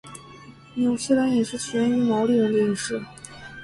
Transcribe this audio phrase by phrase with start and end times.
[0.73, 2.99] 纽西兰饮食起源于毛利人的饮食。